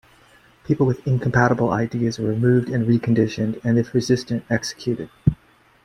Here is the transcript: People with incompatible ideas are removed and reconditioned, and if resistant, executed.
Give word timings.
People 0.65 0.87
with 0.87 1.05
incompatible 1.07 1.69
ideas 1.69 2.17
are 2.17 2.23
removed 2.23 2.69
and 2.69 2.87
reconditioned, 2.87 3.63
and 3.63 3.77
if 3.77 3.93
resistant, 3.93 4.43
executed. 4.49 5.11